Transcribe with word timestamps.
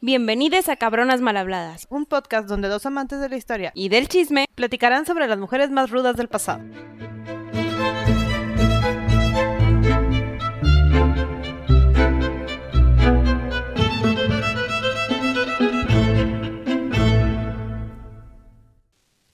Bienvenidos 0.00 0.68
a 0.68 0.76
Cabronas 0.76 1.20
Malhabladas 1.20 1.88
un 1.90 2.06
podcast 2.06 2.48
donde 2.48 2.68
dos 2.68 2.86
amantes 2.86 3.20
de 3.20 3.28
la 3.28 3.36
historia 3.36 3.72
y 3.74 3.88
del 3.88 4.06
chisme. 4.06 4.44
platicarán 4.54 5.06
sobre 5.06 5.26
las 5.26 5.40
mujeres 5.40 5.72
más 5.72 5.90
rudas 5.90 6.16
del 6.16 6.28
pasado. 6.28 6.62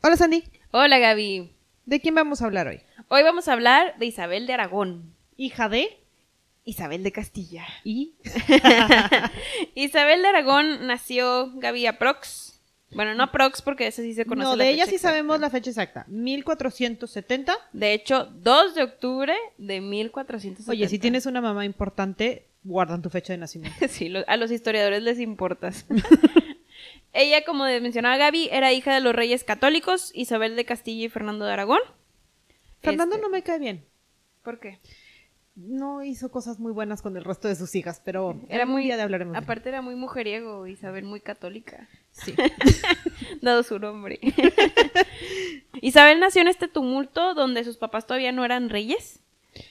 Hola 0.03 0.17
Sandy, 0.17 0.45
Hola 0.71 0.99
Gaby. 0.99 1.53
¿de 1.85 2.01
quién 2.01 2.15
vamos 2.15 2.41
a 2.41 2.46
hablar 2.46 2.69
hoy? 2.69 2.81
Hoy 3.09 3.23
vamos 3.23 3.49
a 3.49 3.53
hablar 3.53 3.99
de 3.99 4.07
Isabel 4.07 4.46
de 4.46 4.55
Aragón. 4.55 5.15
Hija 5.37 5.69
de 5.69 6.04
Isabel 6.65 7.03
de 7.03 7.12
Castilla. 7.12 7.67
y 7.85 8.15
Isabel 9.75 10.23
de 10.23 10.29
Aragón 10.29 10.87
nació 10.87 11.51
Gaby 11.57 11.87
aprox. 11.87 12.61
Bueno, 12.95 13.14
no 13.14 13.25
aprox 13.25 13.61
porque 13.61 13.89
eso 13.89 14.03
sí 14.03 14.14
se 14.14 14.25
conoce. 14.25 14.49
No, 14.50 14.57
la 14.57 14.64
de 14.64 14.71
ella 14.71 14.85
fecha 14.85 14.91
sí 14.91 14.95
exacta. 14.96 15.17
sabemos 15.17 15.41
la 15.41 15.50
fecha 15.50 15.71
exacta, 15.71 16.05
1470. 16.08 17.57
De 17.72 17.93
hecho, 17.93 18.27
2 18.27 18.75
de 18.77 18.82
octubre 18.85 19.35
de 19.58 19.81
1470. 19.81 20.71
Oye, 20.71 20.89
si 20.89 20.99
tienes 21.00 21.27
una 21.27 21.41
mamá 21.41 21.64
importante, 21.64 22.46
guardan 22.63 23.03
tu 23.03 23.11
fecha 23.11 23.33
de 23.33 23.39
nacimiento. 23.39 23.77
Sí, 23.89 24.08
lo- 24.08 24.25
a 24.29 24.36
los 24.36 24.50
historiadores 24.53 25.03
les 25.03 25.19
importas. 25.19 25.86
Ella, 27.13 27.44
como 27.44 27.64
mencionaba 27.64 28.17
Gaby, 28.17 28.49
era 28.53 28.72
hija 28.72 28.93
de 28.94 29.00
los 29.00 29.14
reyes 29.14 29.44
católicos, 29.44 30.11
Isabel 30.14 30.57
de 30.57 30.64
Castilla 30.64 31.07
y 31.07 31.08
Fernando 31.08 31.44
de 31.44 31.53
Aragón. 31.53 31.79
Fernando 32.81 33.17
Este, 33.17 33.27
no 33.27 33.31
me 33.31 33.42
cae 33.42 33.58
bien. 33.58 33.84
¿Por 34.42 34.58
qué? 34.61 34.78
No 35.56 36.03
hizo 36.03 36.33
cosas 36.33 36.58
muy 36.58 36.72
buenas 36.72 37.00
con 37.00 37.17
el 37.17 37.25
resto 37.25 37.47
de 37.47 37.55
sus 37.55 37.75
hijas, 37.77 38.03
pero 38.05 38.41
Era 38.48 38.67
muy... 38.67 38.83
día 38.83 38.97
de 38.97 39.05
él. 39.05 39.36
Aparte 39.36 39.69
era 39.69 39.83
muy 39.83 39.94
mujeriego, 39.94 40.67
Isabel 40.67 41.05
muy 41.05 41.20
católica, 41.20 41.89
Sí. 42.11 42.34
dado 43.42 43.62
su 43.62 43.78
nombre. 43.78 44.19
Isabel 45.80 46.19
nació 46.19 46.42
en 46.42 46.48
este 46.48 46.66
tumulto 46.66 47.34
donde 47.34 47.62
sus 47.62 47.77
papás 47.77 48.06
todavía 48.06 48.32
no 48.32 48.44
eran 48.44 48.69
reyes. 48.69 49.20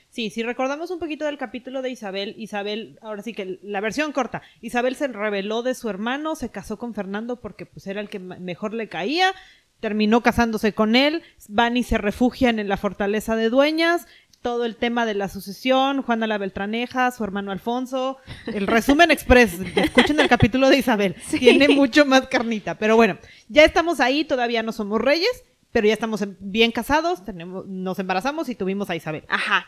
Sí, 0.09 0.29
si 0.29 0.43
recordamos 0.43 0.91
un 0.91 0.99
poquito 0.99 1.25
del 1.25 1.37
capítulo 1.37 1.81
de 1.81 1.89
Isabel, 1.89 2.35
Isabel, 2.37 2.97
ahora 3.01 3.21
sí 3.21 3.33
que 3.33 3.59
la 3.63 3.81
versión 3.81 4.13
corta, 4.13 4.41
Isabel 4.61 4.95
se 4.95 5.07
rebeló 5.07 5.63
de 5.63 5.73
su 5.73 5.89
hermano, 5.89 6.35
se 6.35 6.49
casó 6.49 6.77
con 6.77 6.93
Fernando 6.93 7.41
porque 7.41 7.65
pues 7.65 7.87
era 7.87 7.99
el 7.99 8.09
que 8.09 8.19
mejor 8.19 8.73
le 8.73 8.87
caía, 8.87 9.33
terminó 9.81 10.21
casándose 10.21 10.73
con 10.73 10.95
él, 10.95 11.23
van 11.49 11.75
y 11.75 11.83
se 11.83 11.97
refugian 11.97 12.59
en 12.59 12.69
la 12.69 12.77
fortaleza 12.77 13.35
de 13.35 13.49
Dueñas, 13.49 14.07
todo 14.43 14.65
el 14.65 14.75
tema 14.75 15.07
de 15.07 15.15
la 15.15 15.27
sucesión, 15.29 16.03
Juana 16.03 16.27
la 16.27 16.37
Beltraneja, 16.37 17.09
su 17.09 17.23
hermano 17.23 17.51
Alfonso, 17.51 18.17
el 18.45 18.67
resumen 18.67 19.09
express, 19.09 19.57
escuchen 19.75 20.19
el 20.19 20.27
capítulo 20.29 20.69
de 20.69 20.77
Isabel, 20.77 21.15
tiene 21.39 21.69
mucho 21.69 22.05
más 22.05 22.27
carnita, 22.27 22.75
pero 22.75 22.95
bueno, 22.95 23.17
ya 23.47 23.63
estamos 23.63 23.99
ahí, 23.99 24.23
todavía 24.25 24.61
no 24.61 24.71
somos 24.71 25.01
reyes, 25.01 25.43
pero 25.71 25.87
ya 25.87 25.93
estamos 25.93 26.21
en- 26.21 26.37
bien 26.39 26.71
casados, 26.71 27.25
tenemos, 27.25 27.65
nos 27.65 27.97
embarazamos 27.97 28.47
y 28.49 28.55
tuvimos 28.55 28.91
a 28.91 28.95
Isabel. 28.95 29.23
Ajá. 29.29 29.65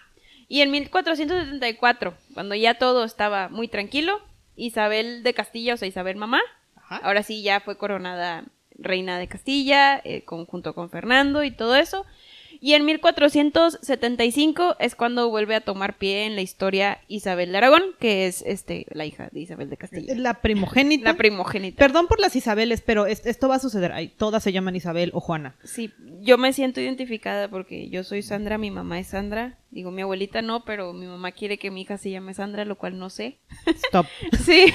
Y 0.47 0.61
en 0.61 0.69
1474, 0.69 2.13
cuando 2.33 2.53
ya 2.55 2.75
todo 2.75 3.03
estaba 3.03 3.49
muy 3.49 3.67
tranquilo, 3.67 4.21
Isabel 4.55 5.23
de 5.23 5.33
Castilla, 5.33 5.73
o 5.73 5.77
sea, 5.77 5.87
Isabel 5.87 6.17
mamá, 6.17 6.39
Ajá. 6.75 6.97
ahora 6.97 7.23
sí 7.23 7.41
ya 7.41 7.59
fue 7.61 7.77
coronada 7.77 8.43
reina 8.77 9.17
de 9.17 9.27
Castilla, 9.27 9.99
eh, 10.03 10.23
con- 10.25 10.45
junto 10.45 10.75
con 10.75 10.89
Fernando 10.89 11.43
y 11.43 11.51
todo 11.51 11.75
eso. 11.75 12.05
Y 12.65 12.73
en 12.73 12.83
1475 12.83 14.77
es 14.79 14.95
cuando 14.95 15.29
vuelve 15.29 15.53
a 15.53 15.61
tomar 15.61 15.99
pie 15.99 16.25
en 16.25 16.33
la 16.35 16.41
historia 16.41 16.99
Isabel 17.07 17.51
de 17.51 17.59
Aragón, 17.59 17.83
que 17.99 18.25
es 18.25 18.41
este 18.41 18.87
la 18.89 19.05
hija 19.05 19.29
de 19.31 19.39
Isabel 19.41 19.69
de 19.69 19.77
Castilla. 19.77 20.15
La 20.15 20.41
primogénita. 20.41 21.11
La 21.11 21.15
primogénita. 21.15 21.77
Perdón 21.77 22.07
por 22.07 22.19
las 22.19 22.35
Isabeles, 22.35 22.81
pero 22.81 23.05
es- 23.05 23.23
esto 23.27 23.47
va 23.47 23.55
a 23.55 23.59
suceder. 23.59 23.91
Ay, 23.91 24.07
todas 24.07 24.41
se 24.41 24.51
llaman 24.51 24.75
Isabel 24.75 25.11
o 25.13 25.19
Juana. 25.19 25.55
Sí, 25.63 25.91
yo 26.21 26.39
me 26.39 26.53
siento 26.53 26.81
identificada 26.81 27.49
porque 27.49 27.87
yo 27.89 28.03
soy 28.03 28.23
Sandra, 28.23 28.57
mi 28.57 28.71
mamá 28.71 28.97
es 28.99 29.07
Sandra. 29.09 29.59
Digo, 29.75 29.91
mi 29.91 30.03
abuelita 30.03 30.41
no, 30.41 30.63
pero 30.63 30.93
mi 30.93 31.05
mamá 31.05 31.33
quiere 31.33 31.57
que 31.57 31.69
mi 31.69 31.81
hija 31.81 31.97
se 31.97 32.09
llame 32.09 32.33
Sandra, 32.33 32.63
lo 32.63 32.77
cual 32.77 32.97
no 32.97 33.09
sé. 33.09 33.39
Stop. 33.65 34.05
Sí. 34.45 34.73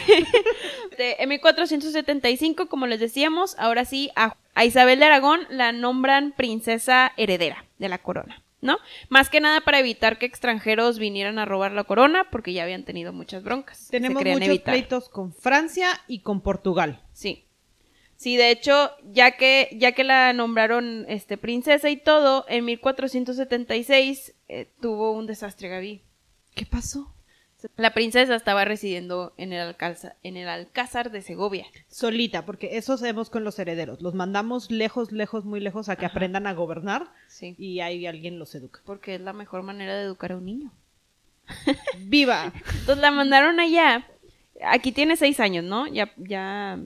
De, 0.98 1.16
en 1.18 1.30
1475, 1.30 2.68
como 2.68 2.86
les 2.86 3.00
decíamos, 3.00 3.56
ahora 3.58 3.86
sí, 3.86 4.10
a, 4.14 4.36
a 4.54 4.64
Isabel 4.66 4.98
de 4.98 5.06
Aragón 5.06 5.40
la 5.48 5.72
nombran 5.72 6.32
princesa 6.32 7.12
heredera 7.16 7.64
de 7.78 7.88
la 7.88 7.96
corona, 7.96 8.42
¿no? 8.60 8.76
Más 9.08 9.30
que 9.30 9.40
nada 9.40 9.62
para 9.62 9.78
evitar 9.78 10.18
que 10.18 10.26
extranjeros 10.26 10.98
vinieran 10.98 11.38
a 11.38 11.46
robar 11.46 11.72
la 11.72 11.84
corona, 11.84 12.26
porque 12.30 12.52
ya 12.52 12.64
habían 12.64 12.84
tenido 12.84 13.14
muchas 13.14 13.42
broncas. 13.42 13.88
Tenemos 13.90 14.22
muchos 14.22 14.48
evitar. 14.48 14.74
pleitos 14.74 15.08
con 15.08 15.32
Francia 15.32 15.88
y 16.08 16.18
con 16.18 16.42
Portugal. 16.42 17.00
Sí. 17.14 17.46
Sí, 18.20 18.36
de 18.36 18.50
hecho, 18.50 18.90
ya 19.02 19.30
que, 19.38 19.70
ya 19.72 19.92
que 19.92 20.04
la 20.04 20.34
nombraron 20.34 21.06
este, 21.08 21.38
princesa 21.38 21.88
y 21.88 21.96
todo, 21.96 22.44
en 22.50 22.66
1476 22.66 24.34
eh, 24.48 24.68
tuvo 24.82 25.12
un 25.12 25.26
desastre, 25.26 25.70
Gaby. 25.70 26.02
¿Qué 26.54 26.66
pasó? 26.66 27.14
La 27.78 27.94
princesa 27.94 28.34
estaba 28.34 28.66
residiendo 28.66 29.32
en 29.38 29.54
el, 29.54 29.60
Alcázar, 29.60 30.16
en 30.22 30.36
el 30.36 30.50
Alcázar 30.50 31.10
de 31.10 31.22
Segovia. 31.22 31.64
Solita, 31.88 32.44
porque 32.44 32.76
eso 32.76 32.92
hacemos 32.92 33.30
con 33.30 33.42
los 33.42 33.58
herederos. 33.58 34.02
Los 34.02 34.14
mandamos 34.14 34.70
lejos, 34.70 35.12
lejos, 35.12 35.46
muy 35.46 35.60
lejos 35.60 35.88
a 35.88 35.96
que 35.96 36.04
Ajá. 36.04 36.14
aprendan 36.14 36.46
a 36.46 36.52
gobernar 36.52 37.10
Sí. 37.26 37.54
y 37.56 37.80
ahí 37.80 38.06
alguien 38.06 38.38
los 38.38 38.54
educa. 38.54 38.82
Porque 38.84 39.14
es 39.14 39.22
la 39.22 39.32
mejor 39.32 39.62
manera 39.62 39.96
de 39.96 40.02
educar 40.02 40.32
a 40.32 40.36
un 40.36 40.44
niño. 40.44 40.72
¡Viva! 42.00 42.52
Entonces 42.80 42.98
la 42.98 43.12
mandaron 43.12 43.60
allá. 43.60 44.06
Aquí 44.62 44.92
tiene 44.92 45.16
seis 45.16 45.40
años, 45.40 45.64
¿no? 45.64 45.86
Ya, 45.86 46.12
ya 46.18 46.78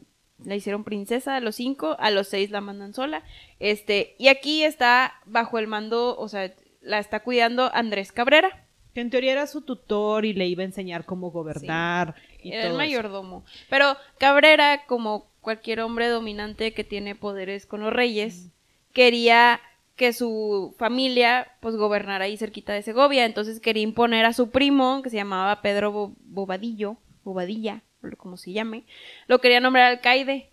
la 0.44 0.54
hicieron 0.56 0.84
princesa 0.84 1.36
a 1.36 1.40
los 1.40 1.56
cinco, 1.56 1.96
a 1.98 2.10
los 2.10 2.28
seis 2.28 2.50
la 2.50 2.60
mandan 2.60 2.94
sola. 2.94 3.22
Este, 3.60 4.14
y 4.18 4.28
aquí 4.28 4.64
está 4.64 5.14
bajo 5.26 5.58
el 5.58 5.66
mando, 5.66 6.16
o 6.18 6.28
sea, 6.28 6.52
la 6.80 6.98
está 6.98 7.20
cuidando 7.20 7.70
Andrés 7.74 8.12
Cabrera. 8.12 8.66
Que 8.94 9.00
en 9.00 9.10
teoría 9.10 9.32
era 9.32 9.46
su 9.48 9.62
tutor 9.62 10.24
y 10.24 10.34
le 10.34 10.46
iba 10.46 10.62
a 10.62 10.66
enseñar 10.66 11.04
cómo 11.04 11.30
gobernar 11.32 12.14
y 12.42 12.52
Era 12.52 12.62
todo 12.62 12.66
el 12.66 12.70
eso. 12.72 12.78
mayordomo. 12.78 13.44
Pero 13.68 13.96
Cabrera, 14.18 14.84
como 14.86 15.26
cualquier 15.40 15.80
hombre 15.80 16.06
dominante 16.08 16.72
que 16.74 16.84
tiene 16.84 17.14
poderes 17.16 17.66
con 17.66 17.80
los 17.80 17.92
reyes, 17.92 18.50
quería 18.92 19.60
que 19.96 20.12
su 20.12 20.74
familia 20.78 21.48
pues 21.60 21.74
gobernara 21.76 22.24
ahí 22.26 22.36
cerquita 22.36 22.72
de 22.72 22.82
Segovia. 22.82 23.24
Entonces 23.24 23.60
quería 23.60 23.82
imponer 23.82 24.24
a 24.26 24.32
su 24.32 24.50
primo, 24.50 25.02
que 25.02 25.10
se 25.10 25.16
llamaba 25.16 25.60
Pedro 25.62 25.90
Bo- 25.92 26.12
Bobadillo, 26.20 26.96
Bobadilla, 27.24 27.82
o 28.12 28.16
como 28.16 28.36
se 28.36 28.52
llame, 28.52 28.84
lo 29.26 29.40
quería 29.40 29.60
nombrar 29.60 29.86
alcaide. 29.86 30.50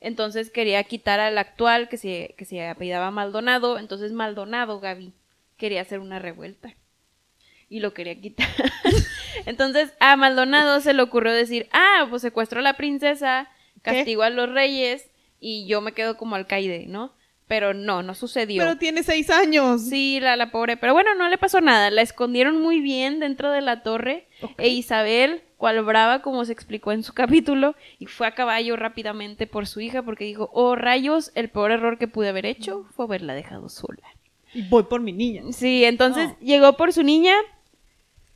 Entonces 0.00 0.50
quería 0.50 0.82
quitar 0.84 1.20
al 1.20 1.36
actual 1.38 1.88
que 1.88 1.96
se, 1.96 2.34
que 2.38 2.44
se 2.44 2.66
apellidaba 2.66 3.10
Maldonado. 3.10 3.78
Entonces 3.78 4.12
Maldonado, 4.12 4.80
Gaby, 4.80 5.12
quería 5.56 5.82
hacer 5.82 6.00
una 6.00 6.18
revuelta. 6.18 6.74
Y 7.68 7.80
lo 7.80 7.94
quería 7.94 8.18
quitar. 8.20 8.48
Entonces 9.46 9.92
a 10.00 10.16
Maldonado 10.16 10.80
se 10.80 10.94
le 10.94 11.02
ocurrió 11.02 11.32
decir, 11.32 11.68
ah, 11.72 12.06
pues 12.08 12.22
secuestro 12.22 12.60
a 12.60 12.62
la 12.62 12.74
princesa, 12.74 13.48
¿Qué? 13.76 13.80
castigo 13.82 14.22
a 14.22 14.30
los 14.30 14.50
reyes 14.50 15.10
y 15.38 15.66
yo 15.66 15.80
me 15.80 15.92
quedo 15.92 16.16
como 16.16 16.34
alcaide, 16.36 16.86
¿no? 16.86 17.14
Pero 17.46 17.74
no, 17.74 18.02
no 18.02 18.14
sucedió. 18.14 18.62
Pero 18.62 18.78
tiene 18.78 19.02
seis 19.02 19.28
años. 19.28 19.82
Sí, 19.88 20.20
la, 20.20 20.36
la 20.36 20.52
pobre, 20.52 20.76
pero 20.76 20.92
bueno, 20.92 21.14
no 21.16 21.28
le 21.28 21.36
pasó 21.36 21.60
nada. 21.60 21.90
La 21.90 22.00
escondieron 22.02 22.60
muy 22.60 22.80
bien 22.80 23.18
dentro 23.18 23.50
de 23.50 23.60
la 23.60 23.82
torre. 23.82 24.28
E 24.56 24.68
Isabel, 24.68 25.42
cual 25.60 25.82
brava, 25.84 26.22
como 26.22 26.44
se 26.46 26.52
explicó 26.52 26.90
en 26.90 27.02
su 27.02 27.12
capítulo, 27.22 27.76
y 27.98 28.06
fue 28.06 28.26
a 28.26 28.34
caballo 28.34 28.76
rápidamente 28.76 29.46
por 29.46 29.66
su 29.66 29.80
hija 29.80 30.02
porque 30.02 30.24
dijo, 30.24 30.48
oh 30.54 30.74
rayos, 30.74 31.30
el 31.34 31.50
peor 31.50 31.70
error 31.70 31.98
que 31.98 32.08
pude 32.08 32.30
haber 32.30 32.46
hecho 32.46 32.86
fue 32.96 33.04
haberla 33.04 33.34
dejado 33.34 33.68
sola. 33.68 34.02
Y 34.54 34.62
voy 34.62 34.84
por 34.84 35.00
mi 35.00 35.12
niña. 35.12 35.42
Sí, 35.52 35.84
entonces 35.84 36.30
No. 36.30 36.36
llegó 36.40 36.72
por 36.78 36.92
su 36.94 37.02
niña 37.02 37.34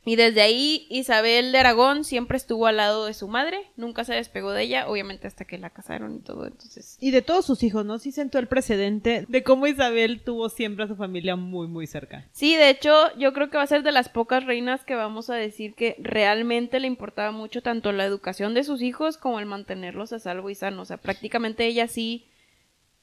y 0.05 0.15
desde 0.15 0.41
ahí 0.41 0.87
Isabel 0.89 1.51
de 1.51 1.57
Aragón 1.57 2.03
siempre 2.03 2.37
estuvo 2.37 2.67
al 2.67 2.77
lado 2.77 3.05
de 3.05 3.13
su 3.13 3.27
madre, 3.27 3.59
nunca 3.75 4.03
se 4.03 4.13
despegó 4.13 4.51
de 4.51 4.63
ella, 4.63 4.87
obviamente 4.87 5.27
hasta 5.27 5.45
que 5.45 5.57
la 5.57 5.71
casaron 5.71 6.15
y 6.15 6.19
todo, 6.19 6.45
entonces... 6.45 6.97
Y 7.01 7.11
de 7.11 7.21
todos 7.21 7.45
sus 7.45 7.63
hijos, 7.63 7.85
¿no? 7.85 7.97
Sí 7.97 8.11
sentó 8.11 8.39
el 8.39 8.47
precedente 8.47 9.25
de 9.27 9.43
cómo 9.43 9.67
Isabel 9.67 10.21
tuvo 10.21 10.49
siempre 10.49 10.85
a 10.85 10.87
su 10.87 10.95
familia 10.95 11.35
muy, 11.35 11.67
muy 11.67 11.87
cerca. 11.87 12.27
Sí, 12.31 12.55
de 12.55 12.69
hecho, 12.69 12.93
yo 13.17 13.33
creo 13.33 13.49
que 13.49 13.57
va 13.57 13.63
a 13.63 13.67
ser 13.67 13.83
de 13.83 13.91
las 13.91 14.09
pocas 14.09 14.45
reinas 14.45 14.83
que 14.83 14.95
vamos 14.95 15.29
a 15.29 15.35
decir 15.35 15.73
que 15.73 15.95
realmente 15.99 16.79
le 16.79 16.87
importaba 16.87 17.31
mucho 17.31 17.61
tanto 17.61 17.91
la 17.91 18.05
educación 18.05 18.53
de 18.53 18.63
sus 18.63 18.81
hijos 18.81 19.17
como 19.17 19.39
el 19.39 19.45
mantenerlos 19.45 20.13
a 20.13 20.19
salvo 20.19 20.49
y 20.49 20.55
sanos. 20.55 20.83
O 20.83 20.85
sea, 20.85 20.97
prácticamente 20.97 21.65
ella 21.65 21.87
sí, 21.87 22.27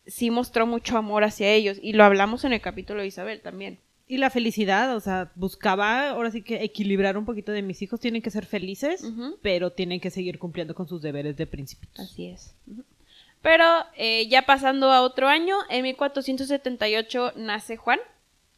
sí 0.06 0.30
mostró 0.30 0.66
mucho 0.66 0.96
amor 0.96 1.24
hacia 1.24 1.50
ellos. 1.52 1.78
Y 1.82 1.94
lo 1.94 2.04
hablamos 2.04 2.44
en 2.44 2.52
el 2.52 2.60
capítulo 2.60 3.00
de 3.00 3.08
Isabel 3.08 3.40
también. 3.40 3.78
Y 4.12 4.18
la 4.18 4.28
felicidad, 4.28 4.94
o 4.94 5.00
sea, 5.00 5.32
buscaba 5.36 6.10
ahora 6.10 6.30
sí 6.30 6.42
que 6.42 6.62
equilibrar 6.62 7.16
un 7.16 7.24
poquito 7.24 7.50
de 7.50 7.62
mis 7.62 7.80
hijos 7.80 7.98
tienen 7.98 8.20
que 8.20 8.30
ser 8.30 8.44
felices, 8.44 9.02
pero 9.40 9.72
tienen 9.72 10.00
que 10.00 10.10
seguir 10.10 10.38
cumpliendo 10.38 10.74
con 10.74 10.86
sus 10.86 11.00
deberes 11.00 11.34
de 11.38 11.46
principitos. 11.46 11.98
Así 11.98 12.26
es. 12.26 12.54
Pero 13.40 13.64
eh, 13.96 14.28
ya 14.28 14.42
pasando 14.42 14.92
a 14.92 15.00
otro 15.00 15.28
año, 15.28 15.56
en 15.70 15.84
1478 15.84 17.32
nace 17.36 17.78
Juan, 17.78 18.00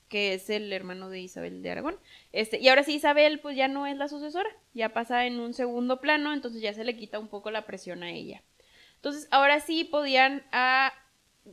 que 0.08 0.34
es 0.34 0.50
el 0.50 0.72
hermano 0.72 1.08
de 1.08 1.20
Isabel 1.20 1.62
de 1.62 1.70
Aragón. 1.70 1.98
Este, 2.32 2.58
y 2.58 2.66
ahora 2.66 2.82
sí, 2.82 2.96
Isabel, 2.96 3.38
pues 3.38 3.56
ya 3.56 3.68
no 3.68 3.86
es 3.86 3.96
la 3.96 4.08
sucesora, 4.08 4.50
ya 4.72 4.88
pasa 4.88 5.24
en 5.24 5.38
un 5.38 5.54
segundo 5.54 6.00
plano, 6.00 6.32
entonces 6.32 6.62
ya 6.62 6.74
se 6.74 6.82
le 6.82 6.96
quita 6.96 7.20
un 7.20 7.28
poco 7.28 7.52
la 7.52 7.64
presión 7.64 8.02
a 8.02 8.10
ella. 8.10 8.42
Entonces, 8.96 9.28
ahora 9.30 9.60
sí 9.60 9.84
podían, 9.84 10.42
ah, 10.50 10.92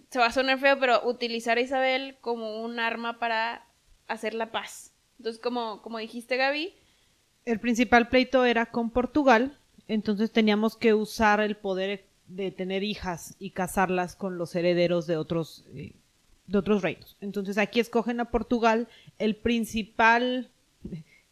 se 0.10 0.18
va 0.18 0.26
a 0.26 0.32
sonar 0.32 0.58
feo, 0.58 0.80
pero 0.80 1.08
utilizar 1.08 1.60
a 1.60 1.62
Isabel 1.62 2.18
como 2.20 2.64
un 2.64 2.80
arma 2.80 3.20
para 3.20 3.68
hacer 4.12 4.34
la 4.34 4.52
paz. 4.52 4.94
Entonces, 5.18 5.42
como, 5.42 5.82
como 5.82 5.98
dijiste, 5.98 6.38
Gaby, 6.38 6.74
El 7.46 7.60
principal 7.60 8.10
pleito 8.10 8.46
era 8.46 8.68
con 8.68 8.90
Portugal, 8.90 9.58
entonces 9.88 10.32
teníamos 10.32 10.78
que 10.78 10.94
usar 10.94 11.42
el 11.42 11.56
poder 11.58 12.06
de 12.28 12.52
tener 12.52 12.84
hijas 12.84 13.36
y 13.40 13.52
casarlas 13.52 14.16
con 14.16 14.38
los 14.38 14.56
herederos 14.56 15.06
de 15.06 15.18
otros, 15.18 15.66
eh, 15.76 15.94
de 16.48 16.58
otros 16.58 16.82
reinos. 16.82 17.18
Entonces 17.20 17.58
aquí 17.58 17.80
escogen 17.80 18.20
a 18.20 18.32
Portugal, 18.32 18.88
el 19.20 19.36
principal 19.36 20.50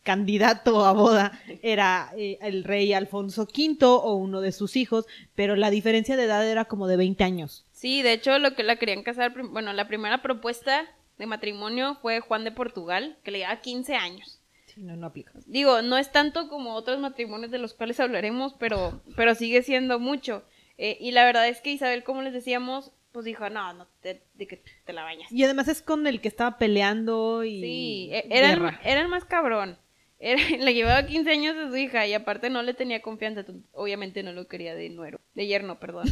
candidato 0.03 0.85
a 0.85 0.93
boda 0.93 1.39
era 1.61 2.11
eh, 2.17 2.37
el 2.41 2.63
rey 2.63 2.93
Alfonso 2.93 3.43
V 3.43 3.77
o 3.85 4.15
uno 4.15 4.41
de 4.41 4.51
sus 4.51 4.75
hijos, 4.75 5.05
pero 5.35 5.55
la 5.55 5.69
diferencia 5.69 6.17
de 6.17 6.23
edad 6.23 6.47
era 6.47 6.65
como 6.65 6.87
de 6.87 6.97
20 6.97 7.23
años. 7.23 7.65
Sí, 7.71 8.01
de 8.01 8.13
hecho, 8.13 8.39
lo 8.39 8.55
que 8.55 8.63
la 8.63 8.77
querían 8.77 9.03
casar, 9.03 9.33
bueno, 9.51 9.71
la 9.73 9.87
primera 9.87 10.21
propuesta 10.21 10.85
de 11.19 11.27
matrimonio 11.27 11.97
fue 12.01 12.19
Juan 12.21 12.43
de 12.43 12.51
Portugal, 12.51 13.17
que 13.23 13.29
le 13.31 13.39
llevaba 13.39 13.61
15 13.61 13.93
años. 13.95 14.41
Sí, 14.65 14.81
no, 14.81 14.95
no 14.95 15.07
aplica. 15.07 15.33
Digo, 15.45 15.81
no 15.83 15.97
es 15.97 16.11
tanto 16.11 16.47
como 16.49 16.73
otros 16.75 16.99
matrimonios 16.99 17.51
de 17.51 17.59
los 17.59 17.73
cuales 17.73 17.99
hablaremos, 17.99 18.55
pero, 18.59 19.01
pero 19.15 19.35
sigue 19.35 19.61
siendo 19.61 19.99
mucho. 19.99 20.43
Eh, 20.77 20.97
y 21.01 21.11
la 21.11 21.25
verdad 21.25 21.47
es 21.47 21.59
que 21.61 21.71
Isabel, 21.71 22.03
como 22.03 22.21
les 22.21 22.33
decíamos, 22.33 22.91
pues 23.11 23.25
dijo, 23.25 23.49
no, 23.49 23.73
no, 23.73 23.87
te, 24.01 24.21
de 24.35 24.47
que 24.47 24.63
te 24.85 24.93
la 24.93 25.03
bañas. 25.03 25.31
Y 25.31 25.43
además 25.43 25.67
es 25.67 25.81
con 25.81 26.05
el 26.07 26.21
que 26.21 26.27
estaba 26.27 26.57
peleando 26.57 27.43
y... 27.43 27.59
Sí, 27.61 28.09
era, 28.11 28.53
el- 28.53 28.77
era 28.83 29.01
el 29.01 29.07
más 29.07 29.25
cabrón. 29.25 29.77
Era- 30.19 30.41
le 30.59 30.73
llevaba 30.73 31.05
15 31.05 31.29
años 31.31 31.55
de 31.57 31.67
su 31.69 31.75
hija 31.75 32.05
y 32.07 32.13
aparte 32.13 32.49
no 32.49 32.61
le 32.61 32.73
tenía 32.75 33.01
confianza. 33.01 33.43
Obviamente 33.73 34.21
no 34.23 34.31
lo 34.31 34.47
quería 34.47 34.75
de 34.75 34.89
nuero. 34.89 35.19
De 35.33 35.47
yerno, 35.47 35.79
perdón. 35.79 36.07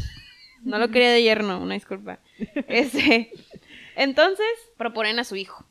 No 0.63 0.79
lo 0.79 0.89
quería 0.89 1.11
de 1.11 1.21
yerno, 1.21 1.61
una 1.61 1.75
disculpa. 1.75 2.19
Ese. 2.67 3.31
Entonces, 3.97 4.45
proponen 4.77 5.19
a 5.19 5.23
su 5.25 5.35
hijo. 5.35 5.65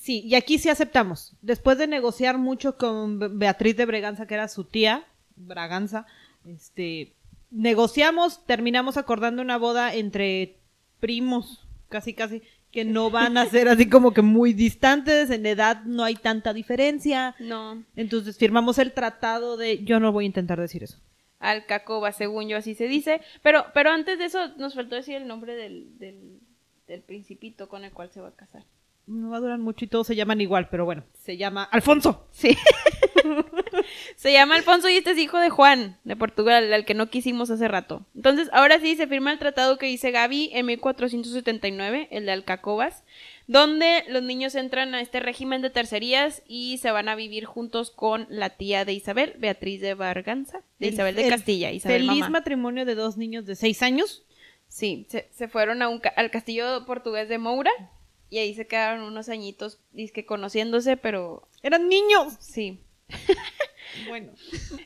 Sí, 0.00 0.20
y 0.24 0.36
aquí 0.36 0.58
sí 0.58 0.70
aceptamos. 0.70 1.34
Después 1.42 1.76
de 1.76 1.86
negociar 1.86 2.38
mucho 2.38 2.78
con 2.78 3.18
Be- 3.18 3.28
Beatriz 3.28 3.76
de 3.76 3.84
Breganza, 3.84 4.26
que 4.26 4.34
era 4.34 4.48
su 4.48 4.64
tía, 4.64 5.04
Braganza, 5.36 6.06
este, 6.46 7.12
negociamos, 7.50 8.44
terminamos 8.46 8.96
acordando 8.96 9.42
una 9.42 9.58
boda 9.58 9.94
entre 9.94 10.56
primos, 11.00 11.60
casi 11.88 12.14
casi, 12.14 12.42
que 12.70 12.84
no 12.86 13.10
van 13.10 13.36
a 13.36 13.44
ser 13.46 13.68
así 13.68 13.86
como 13.88 14.14
que 14.14 14.22
muy 14.22 14.54
distantes, 14.54 15.28
en 15.30 15.44
edad 15.44 15.82
no 15.84 16.04
hay 16.04 16.14
tanta 16.14 16.54
diferencia. 16.54 17.34
No, 17.38 17.82
Entonces 17.96 18.38
firmamos 18.38 18.78
el 18.78 18.92
tratado 18.92 19.58
de, 19.58 19.84
yo 19.84 20.00
no 20.00 20.10
voy 20.12 20.24
a 20.24 20.26
intentar 20.26 20.58
decir 20.58 20.82
eso. 20.82 20.96
Alcacoba, 21.38 22.12
según 22.12 22.48
yo 22.48 22.56
así 22.56 22.74
se 22.74 22.88
dice. 22.88 23.20
Pero, 23.42 23.66
pero 23.74 23.90
antes 23.90 24.18
de 24.18 24.24
eso 24.26 24.38
nos 24.56 24.74
faltó 24.74 24.94
decir 24.94 25.16
el 25.16 25.26
nombre 25.26 25.54
del, 25.54 25.98
del, 25.98 26.38
del 26.86 27.00
principito 27.02 27.68
con 27.68 27.84
el 27.84 27.92
cual 27.92 28.10
se 28.10 28.20
va 28.20 28.28
a 28.28 28.36
casar. 28.36 28.64
No 29.06 29.30
va 29.30 29.38
a 29.38 29.40
durar 29.40 29.58
mucho 29.58 29.84
y 29.84 29.88
todos 29.88 30.06
se 30.06 30.14
llaman 30.14 30.40
igual, 30.40 30.68
pero 30.70 30.84
bueno, 30.84 31.02
se 31.14 31.36
llama 31.36 31.64
Alfonso. 31.64 32.28
Sí. 32.30 32.56
se 34.16 34.32
llama 34.32 34.54
Alfonso 34.56 34.88
y 34.88 34.94
este 34.96 35.10
es 35.12 35.18
hijo 35.18 35.38
de 35.38 35.50
Juan, 35.50 35.98
de 36.04 36.16
Portugal, 36.16 36.72
al 36.72 36.84
que 36.84 36.94
no 36.94 37.10
quisimos 37.10 37.50
hace 37.50 37.66
rato. 37.68 38.06
Entonces, 38.14 38.48
ahora 38.52 38.78
sí 38.80 38.94
se 38.96 39.06
firma 39.08 39.32
el 39.32 39.38
tratado 39.38 39.76
que 39.78 39.86
dice 39.86 40.10
Gaby 40.12 40.50
en 40.52 40.66
1479, 40.66 42.08
el 42.12 42.26
de 42.26 42.32
Alcacobas, 42.32 43.02
donde 43.48 44.04
los 44.08 44.22
niños 44.22 44.54
entran 44.54 44.94
a 44.94 45.00
este 45.00 45.18
régimen 45.20 45.62
de 45.62 45.70
tercerías 45.70 46.42
y 46.46 46.78
se 46.78 46.90
van 46.92 47.08
a 47.08 47.16
vivir 47.16 47.44
juntos 47.44 47.90
con 47.90 48.26
la 48.30 48.50
tía 48.50 48.84
de 48.84 48.92
Isabel, 48.92 49.34
Beatriz 49.38 49.80
de 49.80 49.94
Barganza, 49.94 50.62
de 50.78 50.88
El- 50.88 50.94
Isabel 50.94 51.16
de 51.16 51.24
el 51.24 51.30
Castilla, 51.30 51.72
Isabel 51.72 52.02
Feliz 52.06 52.20
mamá. 52.20 52.30
matrimonio 52.38 52.84
de 52.84 52.94
dos 52.94 53.16
niños 53.16 53.46
de 53.46 53.56
seis 53.56 53.82
años. 53.82 54.24
Sí, 54.74 55.06
se, 55.10 55.28
se 55.32 55.48
fueron 55.48 55.82
a 55.82 55.88
un 55.88 55.98
ca- 56.00 56.14
al 56.16 56.30
castillo 56.30 56.86
portugués 56.86 57.28
de 57.28 57.36
Moura 57.38 57.70
y 58.30 58.38
ahí 58.38 58.54
se 58.54 58.66
quedaron 58.66 59.02
unos 59.04 59.28
añitos, 59.28 59.78
dizque 59.92 60.24
conociéndose, 60.24 60.96
pero 60.96 61.46
Eran 61.62 61.88
niños. 61.90 62.34
sí, 62.40 62.80
Bueno. 64.08 64.32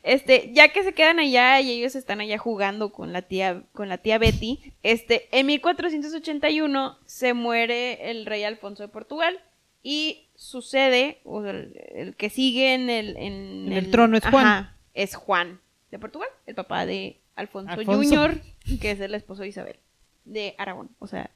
Este, 0.03 0.51
ya 0.53 0.69
que 0.73 0.83
se 0.83 0.93
quedan 0.93 1.21
allá 1.21 1.61
y 1.61 1.71
ellos 1.71 1.95
están 1.95 2.21
allá 2.21 2.39
jugando 2.39 2.91
con 2.91 3.13
la 3.13 3.23
tía, 3.23 3.63
con 3.73 3.89
la 3.89 3.99
tía 3.99 4.19
Betty, 4.19 4.73
este, 4.83 5.29
en 5.31 5.47
1481 5.47 6.99
se 7.07 7.33
muere 7.33 8.11
el 8.11 8.27
rey 8.27 8.43
Alfonso 8.43 8.83
de 8.83 8.89
Portugal 8.89 9.39
y 9.85 10.27
sucede, 10.35 11.21
o 11.25 11.43
sea, 11.43 11.53
el, 11.53 11.81
el 11.95 12.17
que 12.17 12.31
sigue 12.31 12.75
en 12.75 12.91
el, 12.91 13.17
en 13.17 13.67
En 13.69 13.73
el 13.73 13.91
trono 13.93 14.17
es 14.17 14.25
Juan. 14.27 14.75
es 14.95 15.15
Juan 15.15 15.61
de 15.93 15.99
Portugal, 16.01 16.29
el 16.47 16.57
papá 16.57 16.85
de 16.87 17.21
Alfonso, 17.37 17.71
Alfonso. 17.73 18.17
Jr., 18.17 18.41
que 18.81 18.91
es 18.91 19.01
el 19.01 19.15
esposo 19.15 19.43
de 19.43 19.49
Isabel, 19.49 19.77
de 20.25 20.55
Aragón, 20.59 20.91
o 20.99 21.07
sea, 21.07 21.31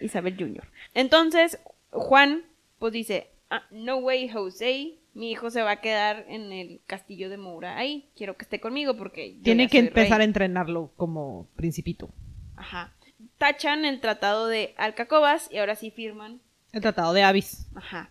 Isabel 0.00 0.36
Jr. 0.38 0.64
Entonces, 0.94 1.58
Juan, 1.90 2.44
pues 2.78 2.92
dice, 2.92 3.28
"Ah, 3.50 3.64
no 3.70 3.96
way, 3.96 4.28
José, 4.28 4.94
mi 5.14 5.32
hijo 5.32 5.50
se 5.50 5.62
va 5.62 5.72
a 5.72 5.80
quedar 5.80 6.24
en 6.28 6.52
el 6.52 6.80
castillo 6.86 7.28
de 7.30 7.36
Moura 7.38 7.76
ahí, 7.76 8.08
quiero 8.16 8.36
que 8.36 8.44
esté 8.44 8.60
conmigo 8.60 8.96
porque 8.96 9.34
yo 9.38 9.42
Tiene 9.42 9.64
ya 9.64 9.70
que 9.70 9.78
soy 9.80 9.88
empezar 9.88 10.12
a 10.14 10.18
rey". 10.18 10.26
entrenarlo 10.26 10.92
como 10.96 11.48
principito. 11.56 12.10
Ajá. 12.56 12.92
Tachan 13.38 13.84
el 13.84 14.00
tratado 14.00 14.46
de 14.46 14.74
Alcacobas 14.76 15.48
y 15.50 15.58
ahora 15.58 15.74
sí 15.74 15.90
firman, 15.90 16.40
El 16.72 16.82
tratado 16.82 17.12
de 17.14 17.22
Avis. 17.24 17.66
ajá. 17.74 18.10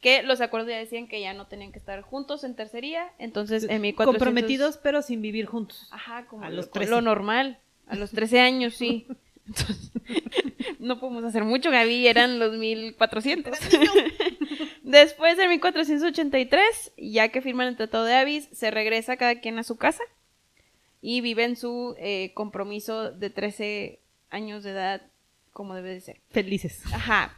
Que 0.00 0.22
los 0.22 0.40
acuerdos 0.40 0.68
ya 0.70 0.76
decían 0.76 1.08
que 1.08 1.20
ya 1.20 1.32
no 1.32 1.46
tenían 1.46 1.72
que 1.72 1.78
estar 1.78 2.00
juntos 2.02 2.44
en 2.44 2.54
tercería, 2.54 3.12
entonces 3.18 3.64
en 3.64 3.80
1400... 3.80 4.06
Comprometidos, 4.06 4.76
pero 4.76 5.02
sin 5.02 5.22
vivir 5.22 5.46
juntos. 5.46 5.88
Ajá, 5.90 6.26
como 6.26 6.44
A 6.44 6.50
lo- 6.50 6.56
los 6.56 6.66
lo 6.66 6.72
13. 6.72 7.00
normal. 7.02 7.58
A 7.86 7.96
los 7.96 8.10
13 8.10 8.40
años, 8.40 8.74
sí. 8.74 9.06
Entonces, 9.46 9.92
no 10.80 10.98
podemos 11.00 11.24
hacer 11.24 11.44
mucho, 11.44 11.70
Gaby, 11.70 12.08
eran 12.08 12.38
los 12.38 12.56
1400. 12.56 13.56
Después 14.82 15.36
de 15.36 15.48
1483, 15.48 16.92
ya 16.96 17.28
que 17.28 17.40
firman 17.42 17.68
el 17.68 17.76
Tratado 17.76 18.04
de 18.04 18.14
Avis, 18.14 18.48
se 18.52 18.70
regresa 18.70 19.16
cada 19.16 19.40
quien 19.40 19.58
a 19.58 19.62
su 19.64 19.76
casa 19.76 20.02
y 21.00 21.20
viven 21.20 21.56
su 21.56 21.94
eh, 21.98 22.32
compromiso 22.34 23.10
de 23.10 23.30
13 23.30 24.00
años 24.30 24.62
de 24.62 24.70
edad 24.70 25.02
como 25.52 25.74
debe 25.74 25.90
de 25.90 26.00
ser. 26.00 26.20
Felices. 26.30 26.82
Ajá, 26.92 27.36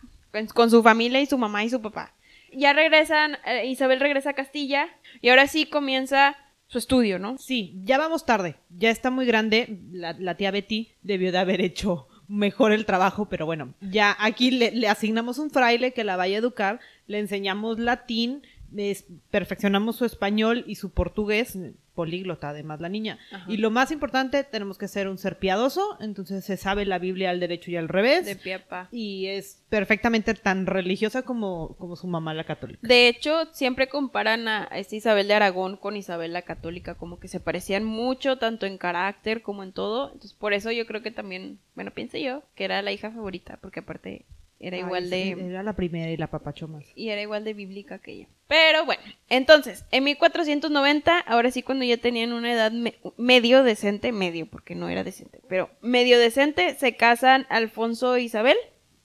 con 0.55 0.71
su 0.71 0.83
familia 0.83 1.21
y 1.21 1.27
su 1.27 1.39
mamá 1.39 1.65
y 1.65 1.71
su 1.71 1.81
papá. 1.81 2.15
Ya 2.53 2.73
regresan, 2.73 3.39
eh, 3.45 3.67
Isabel 3.67 4.01
regresa 4.01 4.31
a 4.31 4.35
Castilla 4.35 4.89
y 5.21 5.29
ahora 5.29 5.47
sí 5.47 5.67
comienza 5.67 6.37
su 6.69 6.79
estudio, 6.79 7.19
¿no? 7.19 7.39
Sí, 7.39 7.81
ya 7.83 7.99
vamos 7.99 8.27
tarde. 8.27 8.57
Ya 8.71 8.91
está 8.91 9.11
muy 9.11 9.27
grande. 9.27 9.81
La, 9.91 10.37
tía 10.37 10.51
Betty 10.51 10.93
debió 11.03 11.33
de 11.33 11.39
haber 11.39 11.61
hecho 11.61 12.09
mejor 12.29 12.73
el 12.73 12.85
trabajo, 12.85 13.29
pero 13.31 13.47
bueno, 13.47 13.75
ya 13.81 14.15
aquí 14.21 14.51
le, 14.51 14.87
asignamos 14.87 15.39
un 15.39 15.51
fraile 15.51 15.95
que 15.95 16.05
la 16.05 16.17
vaya 16.17 16.37
a 16.37 16.41
educar, 16.41 16.79
le 17.07 17.21
enseñamos 17.21 17.79
latín, 17.79 18.43
les 18.71 19.07
perfeccionamos 19.31 19.97
su 19.97 20.05
español 20.05 20.65
y 20.67 20.75
su 20.75 20.91
portugués, 20.91 21.59
políglota 21.99 22.51
además 22.51 22.81
la 22.81 22.89
niña. 22.89 23.19
Ajá. 23.33 23.45
Y 23.49 23.57
lo 23.57 23.73
más 23.73 23.91
importante, 23.91 24.45
tenemos 24.45 24.79
que 24.79 24.87
ser 24.87 25.09
un 25.09 25.19
ser 25.19 25.37
piadoso, 25.41 25.99
entonces 26.01 26.45
se 26.45 26.57
sabe 26.57 26.85
la 26.85 27.01
Biblia 27.01 27.31
al 27.31 27.41
derecho 27.41 27.73
y 27.73 27.77
al 27.77 27.89
revés. 27.89 28.25
De 28.25 28.37
pie 28.37 28.55
a 28.55 28.65
pa. 28.65 28.89
y 28.93 29.27
es 29.27 29.65
perfectamente 29.69 30.33
tan 30.35 30.67
religiosa 30.67 31.23
como, 31.23 31.75
como 31.77 31.97
su 31.97 32.07
mamá 32.07 32.35
la 32.35 32.45
católica. 32.45 32.87
De 32.87 33.09
hecho, 33.09 33.49
siempre 33.51 33.89
comparan 33.89 34.47
a 34.47 34.67
esta 34.67 34.95
Isabel 34.95 35.27
de 35.27 35.35
Aragón 35.35 35.77
con 35.77 35.97
Isabel 35.97 36.33
la 36.33 36.43
Católica, 36.43 36.95
como 36.95 37.19
que 37.19 37.27
se 37.27 37.41
parecían 37.41 37.83
mucho, 37.83 38.39
tanto 38.39 38.65
en 38.65 38.79
carácter 38.79 39.43
como 39.43 39.65
en 39.65 39.73
todo. 39.73 40.13
Entonces, 40.13 40.35
por 40.35 40.53
eso 40.53 40.71
yo 40.71 40.87
creo 40.87 41.03
que 41.03 41.11
también, 41.11 41.59
bueno, 41.75 41.91
piense 41.91 42.23
yo, 42.23 42.45
que 42.55 42.65
era 42.65 42.81
la 42.81 42.93
hija 42.93 43.11
favorita, 43.11 43.59
porque 43.61 43.81
aparte 43.81 44.25
era 44.61 44.77
igual 44.77 45.05
Ay, 45.13 45.35
de... 45.35 45.47
Era 45.51 45.63
la 45.63 45.75
primera 45.75 46.11
y 46.11 46.17
la 46.17 46.27
papachó 46.29 46.67
más. 46.69 46.85
y 46.95 47.09
era 47.11 47.23
igual 47.23 47.45
de 47.45 47.55
bíblica 47.55 47.99
que 47.99 48.13
ella. 48.13 48.29
Pero 48.49 48.85
bueno, 48.87 49.03
entonces, 49.29 49.85
en 49.91 50.05
1490, 50.05 51.19
ahora 51.21 51.51
sí 51.51 51.63
cuando 51.63 51.85
ya 51.85 51.97
tenían 51.99 52.33
una 52.33 52.53
edad 52.53 52.73
me- 52.73 52.95
medio 53.17 53.63
decente, 53.63 54.11
medio, 54.13 54.47
porque 54.47 54.75
no 54.75 54.89
era 54.89 55.05
decente, 55.05 55.41
pero 55.49 55.71
medio 55.83 56.19
decente, 56.19 56.75
se 56.75 56.97
casan 56.97 57.47
Alfonso 57.51 58.17
e 58.17 58.23
Isabel. 58.23 58.57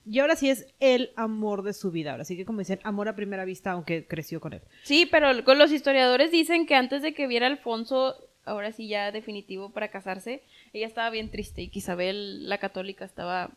Y 0.06 0.18
ahora 0.18 0.36
sí 0.36 0.50
es 0.50 0.66
el 0.80 1.12
amor 1.16 1.62
de 1.62 1.72
su 1.72 1.90
vida. 1.90 2.10
Ahora 2.12 2.24
sí 2.24 2.36
que 2.36 2.44
como 2.44 2.58
dicen, 2.58 2.78
amor 2.82 3.08
a 3.08 3.16
primera 3.16 3.46
vista, 3.46 3.70
aunque 3.70 4.06
creció 4.06 4.38
con 4.38 4.52
él. 4.52 4.60
Sí, 4.82 5.06
pero 5.10 5.44
con 5.44 5.56
los 5.58 5.72
historiadores 5.72 6.30
dicen 6.30 6.66
que 6.66 6.74
antes 6.74 7.00
de 7.00 7.14
que 7.14 7.26
viera 7.26 7.46
Alfonso, 7.46 8.14
ahora 8.44 8.72
sí 8.72 8.86
ya 8.86 9.12
definitivo 9.12 9.70
para 9.72 9.88
casarse, 9.88 10.42
ella 10.74 10.86
estaba 10.86 11.08
bien 11.08 11.30
triste 11.30 11.62
y 11.62 11.68
que 11.68 11.78
Isabel 11.78 12.48
la 12.50 12.58
católica 12.58 13.06
estaba 13.06 13.52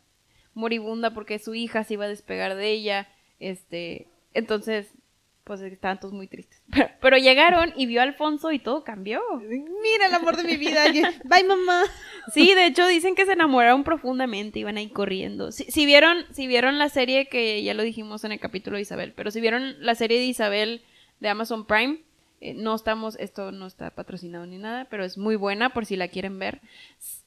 moribunda 0.58 1.14
porque 1.14 1.40
su 1.40 1.56
hija 1.56 1.84
se 1.84 1.94
iba 1.94 2.06
a 2.06 2.10
despegar 2.10 2.56
de 2.56 2.72
ella, 2.72 3.08
este, 3.40 4.08
entonces, 4.34 4.92
pues 5.44 5.62
estaban 5.62 6.00
todos 6.00 6.14
muy 6.14 6.28
tristes. 6.28 6.62
Pero, 6.72 6.90
pero 7.00 7.18
llegaron 7.18 7.72
y 7.78 7.86
vio 7.86 8.02
a 8.02 8.04
Alfonso 8.04 8.52
y 8.52 8.60
todo 8.60 8.84
cambió. 8.84 9.22
Mira 9.40 10.08
el 10.08 10.14
amor 10.14 10.36
de 10.36 10.44
mi 10.44 10.58
vida. 10.58 10.84
Bye, 11.24 11.46
mamá. 11.46 11.84
Sí, 12.34 12.54
de 12.54 12.66
hecho 12.66 12.86
dicen 12.86 13.16
que 13.16 13.26
se 13.26 13.32
enamoraron 13.32 13.86
profundamente, 13.86 14.60
iban 14.60 14.76
ahí 14.76 14.90
corriendo. 14.90 15.54
Si, 15.54 15.64
si 15.72 15.86
vieron, 15.86 16.26
si 16.34 16.46
vieron 16.46 16.78
la 16.78 16.90
serie 16.90 17.30
que 17.30 17.64
ya 17.64 17.74
lo 17.74 17.84
dijimos 17.84 18.26
en 18.26 18.34
el 18.34 18.40
capítulo 18.42 18.76
de 18.76 18.82
Isabel, 18.82 19.14
pero 19.16 19.32
si 19.32 19.40
vieron 19.40 19.82
la 19.84 19.96
serie 19.96 20.20
de 20.20 20.26
Isabel 20.26 20.84
de 21.22 21.30
Amazon 21.30 21.66
Prime, 21.66 22.02
eh, 22.42 22.54
no 22.54 22.76
estamos, 22.76 23.16
esto 23.18 23.54
no 23.54 23.66
está 23.66 23.92
patrocinado 23.92 24.46
ni 24.46 24.58
nada, 24.58 24.88
pero 24.90 25.06
es 25.06 25.18
muy 25.18 25.38
buena 25.38 25.70
por 25.70 25.86
si 25.86 25.96
la 25.96 26.10
quieren 26.10 26.38
ver. 26.38 26.62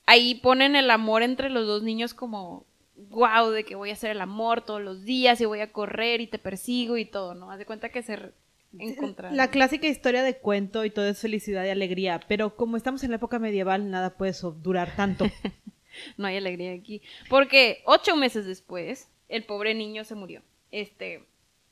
ahí 0.04 0.34
ponen 0.36 0.76
el 0.76 0.90
amor 0.90 1.22
entre 1.22 1.48
los 1.48 1.66
dos 1.66 1.82
niños 1.82 2.12
como 2.12 2.66
wow, 3.08 3.50
de 3.50 3.64
que 3.64 3.74
voy 3.74 3.90
a 3.90 3.94
hacer 3.94 4.10
el 4.10 4.20
amor 4.20 4.62
todos 4.62 4.80
los 4.80 5.04
días 5.04 5.40
y 5.40 5.44
voy 5.44 5.60
a 5.60 5.72
correr 5.72 6.20
y 6.20 6.26
te 6.26 6.38
persigo 6.38 6.96
y 6.96 7.04
todo, 7.04 7.34
¿no? 7.34 7.50
Haz 7.50 7.58
de 7.58 7.66
cuenta 7.66 7.88
que 7.88 8.02
se 8.02 8.32
encontraron. 8.78 9.36
La 9.36 9.50
clásica 9.50 9.86
historia 9.86 10.22
de 10.22 10.38
cuento 10.38 10.84
y 10.84 10.90
todo 10.90 11.06
es 11.06 11.20
felicidad 11.20 11.64
y 11.64 11.70
alegría, 11.70 12.20
pero 12.28 12.56
como 12.56 12.76
estamos 12.76 13.02
en 13.04 13.10
la 13.10 13.16
época 13.16 13.38
medieval, 13.38 13.90
nada 13.90 14.16
puede 14.16 14.34
durar 14.62 14.94
tanto. 14.96 15.24
no 16.16 16.26
hay 16.26 16.36
alegría 16.36 16.72
aquí. 16.72 17.02
Porque 17.28 17.82
ocho 17.86 18.16
meses 18.16 18.46
después, 18.46 19.08
el 19.28 19.44
pobre 19.44 19.74
niño 19.74 20.04
se 20.04 20.14
murió. 20.14 20.42
Este, 20.70 21.24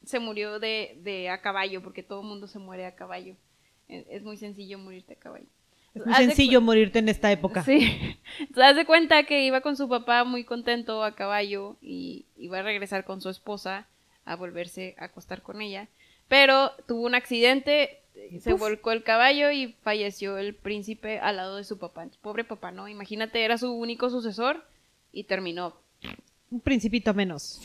se 0.05 0.19
murió 0.19 0.59
de, 0.59 0.99
de 1.03 1.29
a 1.29 1.41
caballo, 1.41 1.83
porque 1.83 2.03
todo 2.03 2.21
el 2.21 2.27
mundo 2.27 2.47
se 2.47 2.59
muere 2.59 2.87
a 2.87 2.95
caballo. 2.95 3.37
Es 3.89 4.23
muy 4.23 4.37
sencillo 4.37 4.79
morirte 4.79 5.15
a 5.15 5.19
caballo. 5.19 5.47
Es 5.99 6.07
muy 6.07 6.14
sencillo 6.14 6.61
morirte 6.61 6.99
en 6.99 7.09
esta 7.09 7.31
época. 7.31 7.62
Sí. 7.64 7.78
Entonces, 8.38 8.64
haz 8.64 8.76
de 8.76 8.87
cuenta 8.87 9.25
que 9.25 9.45
iba 9.45 9.61
con 9.61 9.76
su 9.76 9.88
papá 9.88 10.25
muy 10.25 10.45
contento 10.45 11.02
a 11.02 11.14
caballo 11.14 11.76
y 11.81 12.26
iba 12.37 12.59
a 12.59 12.62
regresar 12.62 13.05
con 13.05 13.21
su 13.21 13.28
esposa 13.28 13.87
a 14.25 14.37
volverse 14.37 14.95
a 14.99 15.07
acostar 15.07 15.43
con 15.43 15.62
ella. 15.62 15.88
Pero 16.28 16.73
tuvo 16.87 17.07
un 17.07 17.14
accidente, 17.14 18.00
se 18.40 18.52
volcó 18.52 18.93
el 18.93 19.02
caballo 19.02 19.50
y 19.50 19.75
falleció 19.83 20.37
el 20.37 20.55
príncipe 20.55 21.19
al 21.19 21.37
lado 21.37 21.57
de 21.57 21.64
su 21.64 21.78
papá. 21.78 22.07
Pobre 22.21 22.45
papá, 22.45 22.71
¿no? 22.71 22.88
Imagínate, 22.88 23.45
era 23.45 23.57
su 23.57 23.73
único 23.73 24.11
sucesor 24.11 24.64
y 25.12 25.25
terminó. 25.25 25.76
Un 26.50 26.61
principito 26.61 27.14
menos. 27.14 27.61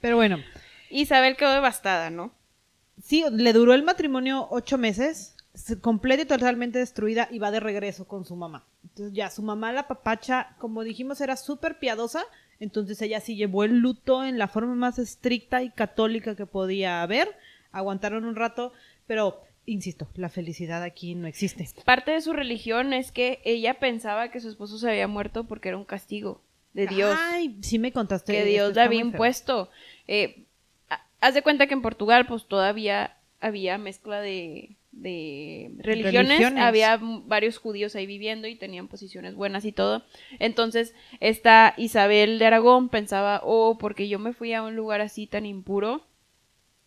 Pero 0.00 0.16
bueno. 0.16 0.38
Isabel 0.90 1.36
quedó 1.36 1.52
devastada, 1.52 2.10
¿no? 2.10 2.32
Sí, 3.02 3.24
le 3.32 3.52
duró 3.52 3.74
el 3.74 3.82
matrimonio 3.82 4.46
ocho 4.50 4.78
meses 4.78 5.33
completa 5.80 6.22
y 6.22 6.26
totalmente 6.26 6.78
destruida 6.78 7.28
y 7.30 7.38
va 7.38 7.50
de 7.50 7.60
regreso 7.60 8.06
con 8.06 8.24
su 8.24 8.36
mamá. 8.36 8.64
Entonces 8.82 9.14
ya 9.14 9.30
su 9.30 9.42
mamá, 9.42 9.72
la 9.72 9.86
papacha, 9.86 10.56
como 10.58 10.82
dijimos, 10.82 11.20
era 11.20 11.36
súper 11.36 11.78
piadosa, 11.78 12.24
entonces 12.60 13.00
ella 13.02 13.20
sí 13.20 13.36
llevó 13.36 13.64
el 13.64 13.78
luto 13.78 14.24
en 14.24 14.38
la 14.38 14.48
forma 14.48 14.74
más 14.74 14.98
estricta 14.98 15.62
y 15.62 15.70
católica 15.70 16.34
que 16.34 16.46
podía 16.46 17.02
haber. 17.02 17.28
Aguantaron 17.72 18.24
un 18.24 18.36
rato, 18.36 18.72
pero 19.06 19.42
insisto, 19.66 20.08
la 20.14 20.28
felicidad 20.28 20.82
aquí 20.82 21.14
no 21.14 21.26
existe. 21.26 21.68
Parte 21.84 22.12
de 22.12 22.20
su 22.20 22.32
religión 22.32 22.92
es 22.92 23.12
que 23.12 23.40
ella 23.44 23.78
pensaba 23.78 24.30
que 24.30 24.40
su 24.40 24.48
esposo 24.48 24.78
se 24.78 24.90
había 24.90 25.08
muerto 25.08 25.44
porque 25.44 25.68
era 25.68 25.78
un 25.78 25.84
castigo 25.84 26.40
de 26.72 26.86
Dios. 26.86 27.16
Ay, 27.18 27.56
sí 27.62 27.78
me 27.78 27.92
contaste. 27.92 28.32
Que 28.32 28.44
Dios 28.44 28.74
le 28.74 28.82
había 28.82 29.00
impuesto. 29.00 29.70
Eh, 30.06 30.44
haz 31.20 31.34
de 31.34 31.42
cuenta 31.42 31.66
que 31.66 31.74
en 31.74 31.82
Portugal 31.82 32.26
pues 32.26 32.46
todavía 32.46 33.16
había 33.40 33.78
mezcla 33.78 34.20
de 34.20 34.76
de 34.96 35.72
religiones. 35.78 36.40
Había 36.56 36.98
varios 37.00 37.58
judíos 37.58 37.94
ahí 37.96 38.06
viviendo 38.06 38.48
y 38.48 38.56
tenían 38.56 38.88
posiciones 38.88 39.34
buenas 39.34 39.64
y 39.64 39.72
todo. 39.72 40.04
Entonces, 40.38 40.94
esta 41.20 41.74
Isabel 41.76 42.38
de 42.38 42.46
Aragón 42.46 42.88
pensaba, 42.88 43.40
oh, 43.44 43.76
porque 43.78 44.08
yo 44.08 44.18
me 44.18 44.32
fui 44.32 44.52
a 44.52 44.62
un 44.62 44.76
lugar 44.76 45.00
así 45.00 45.26
tan 45.26 45.46
impuro, 45.46 46.06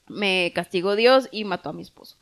me 0.07 0.51
castigó 0.55 0.95
Dios 0.95 1.27
y 1.31 1.43
mató 1.43 1.69
a 1.69 1.73
mi 1.73 1.81
esposo. 1.81 2.17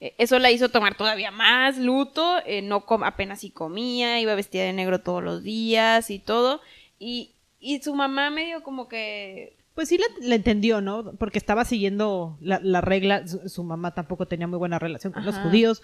E, 0.00 0.14
eso 0.18 0.38
la 0.38 0.50
hizo 0.50 0.68
tomar 0.68 0.96
todavía 0.96 1.30
más 1.30 1.78
luto, 1.78 2.38
eh, 2.46 2.62
no 2.62 2.84
apenas 3.04 3.40
si 3.40 3.50
comía, 3.50 4.20
iba 4.20 4.34
vestida 4.34 4.64
de 4.64 4.72
negro 4.72 5.00
todos 5.00 5.22
los 5.22 5.42
días 5.42 6.10
y 6.10 6.18
todo. 6.18 6.60
Y, 6.98 7.32
y 7.58 7.82
su 7.82 7.94
mamá 7.94 8.30
medio 8.30 8.62
como 8.62 8.88
que 8.88 9.56
pues 9.74 9.88
sí 9.88 9.98
le, 10.20 10.34
entendió, 10.34 10.80
¿no? 10.80 11.12
Porque 11.18 11.38
estaba 11.38 11.64
siguiendo 11.64 12.38
la, 12.40 12.80
regla, 12.80 13.26
su, 13.26 13.64
mamá 13.64 13.94
tampoco 13.94 14.26
tenía 14.26 14.46
muy 14.46 14.58
buena 14.58 14.78
relación 14.78 15.12
con 15.12 15.24
los 15.24 15.36
judíos. 15.36 15.82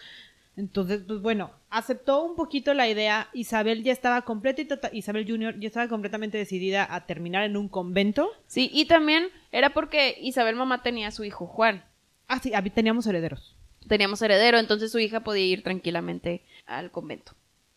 Entonces, 0.57 1.03
pues 1.07 1.21
bueno, 1.21 1.51
aceptó 1.69 2.25
un 2.25 2.35
poquito 2.35 2.73
la 2.73 2.89
idea. 2.89 3.29
Isabel 3.35 3.83
ya 3.83 3.93
estaba 3.93 4.23
completa 4.23 4.63
y 4.63 4.65
tota, 4.65 4.91
Isabel 4.93 5.27
Junior 5.29 5.59
ya 5.61 5.67
estaba 5.67 5.89
completamente 5.89 6.39
decidida 6.39 6.87
a 6.95 7.07
terminar 7.07 7.45
en 7.45 7.57
un 7.57 7.69
convento. 7.69 8.31
Sí, 8.47 8.71
y 8.73 8.87
también 8.87 9.29
era 9.53 9.75
porque 9.75 10.17
Isabel 10.21 10.57
mamá 10.57 10.83
tenía 10.83 11.09
a 11.09 11.13
su 11.13 11.25
hijo 11.25 11.47
Juan. 11.47 11.85
Ah, 12.27 12.41
sí, 12.43 12.53
teníamos 12.75 13.07
herederos. 13.07 13.57
Teníamos 13.87 14.21
heredero, 14.23 14.59
entonces 14.59 14.91
su 14.91 14.99
hija 14.99 15.21
podía 15.21 15.45
ir 15.45 15.63
tranquilamente 15.63 16.43
al 16.67 16.91
convento 16.91 17.35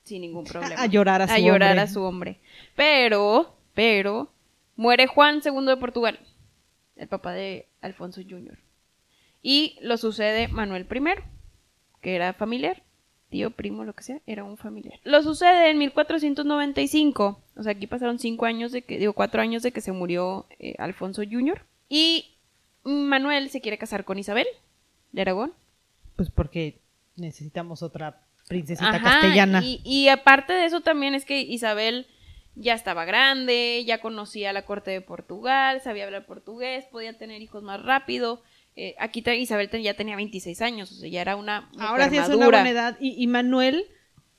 sin 0.10 0.22
ningún 0.22 0.44
problema. 0.52 0.82
A 0.82 0.88
llorar 0.88 1.22
a 1.22 1.28
su 1.28 1.34
hombre. 1.34 1.44
A 1.44 1.48
llorar 1.48 1.80
a 1.80 1.88
su 1.88 2.02
hombre. 2.02 2.40
Pero, 2.76 3.56
pero, 3.74 4.34
Muere 4.80 5.08
Juan 5.08 5.42
II 5.44 5.66
de 5.66 5.76
Portugal, 5.76 6.18
el 6.96 7.10
papá 7.10 7.34
de 7.34 7.68
Alfonso 7.82 8.22
Jr. 8.22 8.58
Y 9.42 9.78
lo 9.82 9.98
sucede 9.98 10.48
Manuel 10.48 10.88
I, 10.90 11.22
que 12.00 12.16
era 12.16 12.32
familiar, 12.32 12.82
tío, 13.30 13.52
primo, 13.52 13.84
lo 13.84 13.92
que 13.92 14.04
sea, 14.04 14.22
era 14.26 14.46
un 14.46 14.56
familiar. 14.56 14.98
Lo 15.04 15.22
sucede 15.22 15.70
en 15.70 15.80
1495, 15.80 17.44
o 17.58 17.62
sea, 17.62 17.74
aquí 17.74 17.88
pasaron 17.88 18.20
cinco 18.20 18.46
años 18.46 18.72
de 18.72 18.84
que, 18.84 18.98
digo, 18.98 19.12
cuatro 19.12 19.42
años 19.42 19.64
de 19.64 19.74
que 19.74 19.82
se 19.82 19.92
murió 19.92 20.48
eh, 20.60 20.76
Alfonso 20.78 21.24
Jr. 21.30 21.62
Y 21.90 22.38
Manuel 22.86 23.50
se 23.50 23.60
quiere 23.60 23.78
casar 23.78 24.06
con 24.06 24.18
Isabel 24.18 24.48
de 25.12 25.24
Aragón. 25.24 25.54
Pues 26.16 26.32
porque 26.32 26.80
necesitamos 27.18 27.84
otra 27.84 28.24
princesita 28.48 29.02
castellana. 29.02 29.62
Y, 29.62 29.82
y 29.84 30.08
aparte 30.08 30.54
de 30.54 30.64
eso 30.64 30.80
también 30.80 31.16
es 31.16 31.26
que 31.26 31.42
Isabel 31.42 32.08
ya 32.60 32.74
estaba 32.74 33.06
grande, 33.06 33.84
ya 33.86 34.00
conocía 34.02 34.52
la 34.54 34.66
corte 34.66 34.92
de 34.92 35.02
Portugal, 35.02 35.82
sabía 35.82 36.04
hablar 36.04 36.26
portugués, 36.26 36.86
podía 36.92 37.18
tener 37.18 37.42
hijos 37.42 37.64
más 37.64 37.82
rápido. 37.82 38.42
Eh, 38.76 38.96
aquí 39.00 39.24
Isabel 39.26 39.70
ya 39.82 39.94
tenía 39.96 40.16
26 40.16 40.62
años, 40.62 40.92
o 40.92 40.96
sea, 40.96 41.10
ya 41.10 41.22
era 41.22 41.36
una 41.36 41.70
Ahora 41.80 42.10
sí 42.10 42.18
es 42.18 42.28
una 42.28 42.46
buena 42.46 42.70
edad. 42.70 42.98
Y, 43.00 43.26
Manuel 43.28 43.86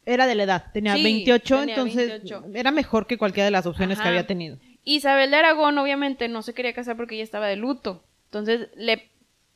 era 0.05 0.27
de 0.27 0.35
la 0.35 0.43
edad, 0.45 0.67
tenía 0.73 0.95
28, 0.95 1.63
entonces 1.63 2.23
era 2.55 2.71
mejor 2.71 3.07
que 3.07 3.19
cualquiera 3.19 3.47
de 3.47 3.51
las 3.51 3.67
opciones 3.67 3.99
que 3.99 4.09
había 4.09 4.27
tenido. 4.27 4.59
Isabel 4.85 5.31
de 5.31 5.37
Aragón 5.37 5.79
obviamente 5.79 6.29
no 6.29 6.43
se 6.43 6.55
quería 6.55 6.75
casar 6.75 6.97
porque 6.97 7.15
ella 7.15 7.25
estaba 7.25 7.49
de 7.49 7.57
luto. 7.57 8.05
Entonces 8.27 8.69
le 8.77 9.11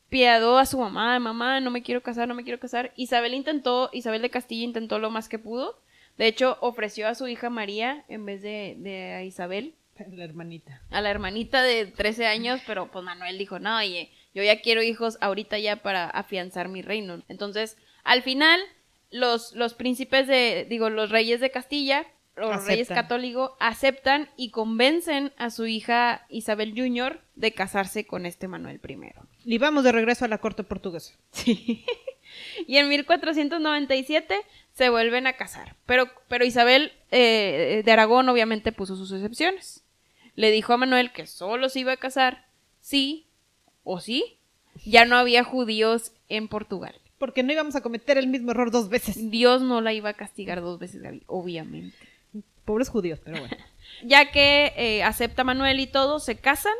piadó 0.09 0.57
a 0.57 0.65
su 0.65 0.79
mamá, 0.79 1.19
mamá, 1.19 1.59
no 1.59 1.71
me 1.71 1.81
quiero 1.81 2.01
casar, 2.01 2.27
no 2.27 2.35
me 2.35 2.43
quiero 2.43 2.59
casar. 2.59 2.93
Isabel 2.95 3.33
intentó, 3.33 3.89
Isabel 3.93 4.21
de 4.21 4.29
Castilla 4.29 4.63
intentó 4.63 4.99
lo 4.99 5.09
más 5.09 5.29
que 5.29 5.39
pudo, 5.39 5.79
de 6.17 6.27
hecho, 6.27 6.57
ofreció 6.61 7.07
a 7.07 7.15
su 7.15 7.27
hija 7.27 7.49
María 7.49 8.05
en 8.07 8.25
vez 8.25 8.41
de, 8.41 9.13
a 9.17 9.23
Isabel. 9.23 9.75
La 10.11 10.25
hermanita. 10.25 10.81
A 10.89 11.01
la 11.01 11.09
hermanita 11.09 11.63
de 11.63 11.85
13 11.85 12.25
años, 12.25 12.61
pero 12.67 12.91
pues 12.91 13.03
Manuel 13.03 13.37
dijo, 13.37 13.59
no, 13.59 13.77
oye, 13.77 14.11
yo 14.33 14.43
ya 14.43 14.61
quiero 14.61 14.81
hijos 14.81 15.17
ahorita 15.21 15.57
ya 15.57 15.77
para 15.77 16.09
afianzar 16.09 16.67
mi 16.67 16.81
reino. 16.81 17.23
Entonces, 17.29 17.77
al 18.03 18.21
final, 18.21 18.59
los, 19.11 19.53
los 19.53 19.73
príncipes 19.73 20.27
de, 20.27 20.65
digo, 20.69 20.89
los 20.89 21.11
reyes 21.11 21.39
de 21.39 21.51
Castilla, 21.51 22.05
los 22.35 22.65
reyes 22.65 22.89
católicos, 22.89 23.51
aceptan 23.59 24.29
y 24.35 24.51
convencen 24.51 25.31
a 25.37 25.49
su 25.49 25.65
hija 25.65 26.25
Isabel 26.29 26.73
Jr. 26.75 27.21
de 27.35 27.53
casarse 27.53 28.05
con 28.05 28.25
este 28.25 28.49
Manuel 28.49 28.81
I. 28.85 29.13
Y 29.45 29.57
vamos 29.57 29.85
de 29.85 29.93
regreso 29.93 30.25
a 30.25 30.27
la 30.27 30.39
corte 30.39 30.63
portuguesa. 30.63 31.13
Sí. 31.31 31.85
y 32.67 32.77
en 32.77 32.89
1497 32.89 34.35
se 34.73 34.89
vuelven 34.89 35.27
a 35.27 35.33
casar. 35.33 35.75
Pero, 35.85 36.09
pero 36.27 36.45
Isabel 36.45 36.91
eh, 37.11 37.81
de 37.85 37.91
Aragón 37.91 38.27
obviamente 38.29 38.71
puso 38.71 38.95
sus 38.95 39.11
excepciones. 39.11 39.83
Le 40.35 40.51
dijo 40.51 40.73
a 40.73 40.77
Manuel 40.77 41.11
que 41.11 41.27
solo 41.27 41.69
se 41.69 41.79
iba 41.79 41.93
a 41.93 41.97
casar 41.97 42.45
sí 42.81 43.27
o 43.83 43.99
sí. 43.99 44.39
Ya 44.85 45.05
no 45.05 45.15
había 45.15 45.43
judíos 45.43 46.11
en 46.27 46.49
Portugal. 46.49 46.95
Porque 47.17 47.43
no 47.43 47.53
íbamos 47.53 47.75
a 47.75 47.81
cometer 47.81 48.17
el 48.17 48.27
mismo 48.27 48.51
error 48.51 48.71
dos 48.71 48.89
veces. 48.89 49.31
Dios 49.31 49.61
no 49.61 49.79
la 49.79 49.93
iba 49.93 50.09
a 50.09 50.13
castigar 50.13 50.59
dos 50.61 50.79
veces, 50.79 51.01
Gaby, 51.01 51.23
obviamente. 51.27 51.97
Pobres 52.65 52.89
judíos, 52.89 53.19
pero 53.23 53.39
bueno. 53.39 53.55
ya 54.03 54.31
que 54.31 54.73
eh, 54.75 55.03
acepta 55.03 55.45
Manuel 55.45 55.79
y 55.79 55.87
todo, 55.87 56.19
se 56.19 56.37
casan, 56.37 56.73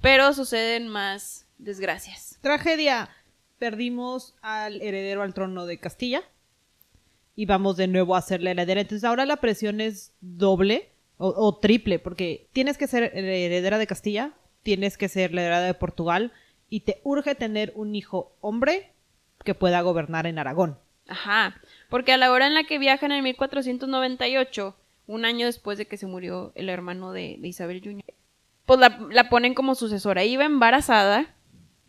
pero 0.00 0.32
suceden 0.34 0.86
más 0.86 1.46
desgracias. 1.58 2.38
Tragedia. 2.42 3.10
Perdimos 3.60 4.34
al 4.40 4.80
heredero 4.80 5.20
al 5.20 5.34
trono 5.34 5.66
de 5.66 5.78
Castilla 5.78 6.22
y 7.36 7.44
vamos 7.44 7.76
de 7.76 7.88
nuevo 7.88 8.14
a 8.14 8.18
hacer 8.20 8.42
la 8.42 8.52
heredera. 8.52 8.80
Entonces 8.80 9.04
ahora 9.04 9.26
la 9.26 9.36
presión 9.36 9.82
es 9.82 10.14
doble 10.22 10.88
o, 11.18 11.58
triple, 11.58 11.98
porque 11.98 12.48
tienes 12.54 12.78
que 12.78 12.86
ser 12.86 13.12
heredera 13.14 13.76
de 13.76 13.86
Castilla, 13.86 14.32
tienes 14.62 14.96
que 14.96 15.10
ser 15.10 15.32
heredera 15.32 15.60
de 15.60 15.74
Portugal 15.74 16.32
y 16.70 16.80
te 16.80 17.02
urge 17.04 17.34
tener 17.34 17.74
un 17.74 17.94
hijo 17.94 18.34
hombre 18.40 18.94
que 19.44 19.54
pueda 19.54 19.82
gobernar 19.82 20.26
en 20.26 20.38
Aragón. 20.38 20.78
Ajá, 21.06 21.60
porque 21.90 22.14
a 22.14 22.16
la 22.16 22.32
hora 22.32 22.46
en 22.46 22.54
la 22.54 22.64
que 22.64 22.78
viajan 22.78 23.12
en 23.12 23.22
1498, 23.22 24.74
un 25.06 25.26
año 25.26 25.44
después 25.44 25.76
de 25.76 25.86
que 25.86 25.98
se 25.98 26.06
murió 26.06 26.52
el 26.54 26.70
hermano 26.70 27.12
de, 27.12 27.38
Isabel 27.42 27.82
Jr., 27.84 28.14
pues 28.64 28.80
la, 28.80 29.06
la 29.10 29.28
ponen 29.28 29.52
como 29.52 29.74
sucesora. 29.74 30.24
Iba 30.24 30.46
embarazada 30.46 31.34